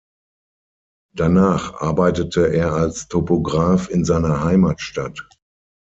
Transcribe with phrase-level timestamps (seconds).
[1.13, 5.29] Danach arbeitete er als Topograph in seiner Heimatstadt.